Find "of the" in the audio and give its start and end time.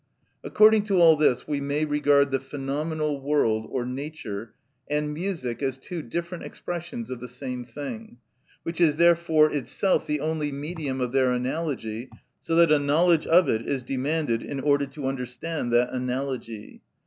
7.11-7.27